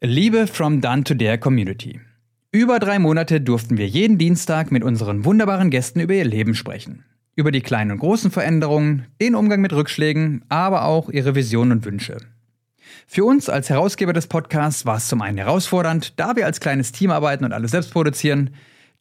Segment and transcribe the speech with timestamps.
[0.00, 2.00] Liebe from Done to Dare Community.
[2.52, 7.04] Über drei Monate durften wir jeden Dienstag mit unseren wunderbaren Gästen über ihr Leben sprechen.
[7.34, 11.84] Über die kleinen und großen Veränderungen, den Umgang mit Rückschlägen, aber auch ihre Visionen und
[11.84, 12.18] Wünsche.
[13.08, 16.92] Für uns als Herausgeber des Podcasts war es zum einen herausfordernd, da wir als kleines
[16.92, 18.50] Team arbeiten und alles selbst produzieren,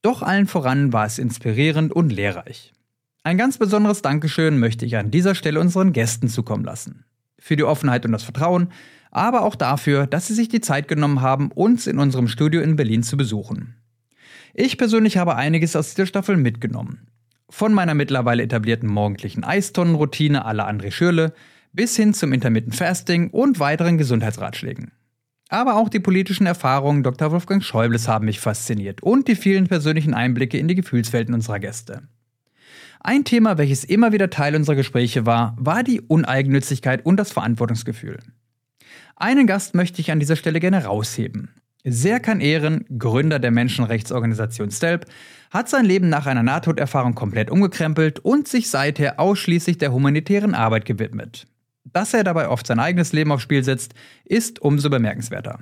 [0.02, 2.74] doch allen voran war es inspirierend und lehrreich.
[3.22, 7.06] Ein ganz besonderes Dankeschön möchte ich an dieser Stelle unseren Gästen zukommen lassen.
[7.38, 8.72] Für die Offenheit und das Vertrauen,
[9.12, 12.76] aber auch dafür, dass Sie sich die Zeit genommen haben, uns in unserem Studio in
[12.76, 13.76] Berlin zu besuchen.
[14.54, 17.08] Ich persönlich habe einiges aus dieser Staffel mitgenommen.
[17.50, 21.34] Von meiner mittlerweile etablierten morgendlichen Eistonnenroutine à la André Schürle
[21.74, 24.92] bis hin zum Intermittent Fasting und weiteren Gesundheitsratschlägen.
[25.50, 27.32] Aber auch die politischen Erfahrungen Dr.
[27.32, 32.02] Wolfgang Schäubles haben mich fasziniert und die vielen persönlichen Einblicke in die Gefühlswelten unserer Gäste.
[33.00, 38.18] Ein Thema, welches immer wieder Teil unserer Gespräche war, war die Uneigennützigkeit und das Verantwortungsgefühl.
[39.16, 41.50] Einen Gast möchte ich an dieser Stelle gerne rausheben.
[41.84, 45.06] Serkan Ehren, Gründer der Menschenrechtsorganisation STELP,
[45.52, 50.86] hat sein Leben nach einer Nahtoderfahrung komplett umgekrempelt und sich seither ausschließlich der humanitären Arbeit
[50.86, 51.48] gewidmet.
[51.86, 53.94] Dass er dabei oft sein eigenes Leben aufs Spiel setzt,
[54.26, 55.60] ist umso bemerkenswerter.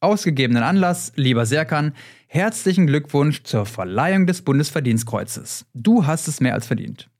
[0.00, 1.92] Ausgegebenen Anlass, lieber Serkan,
[2.28, 5.66] herzlichen Glückwunsch zur Verleihung des Bundesverdienstkreuzes.
[5.74, 7.10] Du hast es mehr als verdient.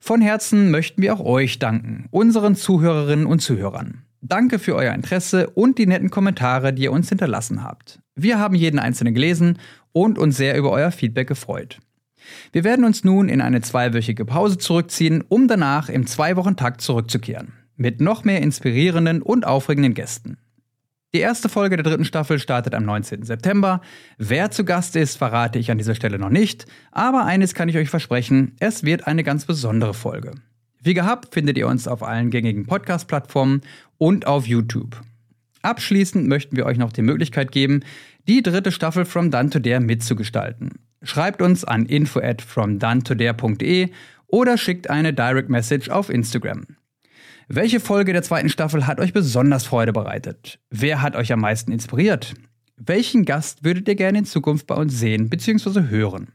[0.00, 4.02] Von Herzen möchten wir auch euch danken, unseren Zuhörerinnen und Zuhörern.
[4.22, 8.00] Danke für euer Interesse und die netten Kommentare, die ihr uns hinterlassen habt.
[8.14, 9.58] Wir haben jeden einzelnen gelesen
[9.92, 11.78] und uns sehr über euer Feedback gefreut.
[12.52, 17.54] Wir werden uns nun in eine zweiwöchige Pause zurückziehen, um danach im Zwei-Wochen-Takt zurückzukehren.
[17.76, 20.36] Mit noch mehr inspirierenden und aufregenden Gästen.
[21.14, 23.24] Die erste Folge der dritten Staffel startet am 19.
[23.24, 23.80] September.
[24.18, 26.66] Wer zu Gast ist, verrate ich an dieser Stelle noch nicht.
[26.92, 30.34] Aber eines kann ich euch versprechen, es wird eine ganz besondere Folge.
[30.82, 33.62] Wie gehabt findet ihr uns auf allen gängigen Podcast-Plattformen
[34.00, 35.00] und auf YouTube.
[35.62, 37.80] Abschließend möchten wir euch noch die Möglichkeit geben,
[38.26, 40.70] die dritte Staffel From Done to Dare mitzugestalten.
[41.02, 43.90] Schreibt uns an info at fromdonetodare.de
[44.26, 46.64] oder schickt eine Direct Message auf Instagram.
[47.48, 50.58] Welche Folge der zweiten Staffel hat euch besonders Freude bereitet?
[50.70, 52.34] Wer hat euch am meisten inspiriert?
[52.76, 55.88] Welchen Gast würdet ihr gerne in Zukunft bei uns sehen bzw.
[55.88, 56.28] hören?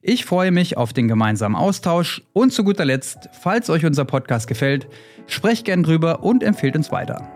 [0.00, 4.46] Ich freue mich auf den gemeinsamen Austausch und zu guter Letzt, falls euch unser Podcast
[4.46, 4.86] gefällt,
[5.26, 7.28] sprecht gern drüber und empfehlt uns weiter.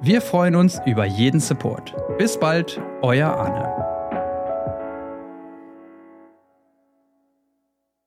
[0.00, 1.94] Wir freuen uns über jeden Support.
[2.18, 3.97] Bis bald, euer Arne.